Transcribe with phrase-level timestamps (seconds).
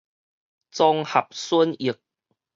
[0.71, 1.95] 綜合損益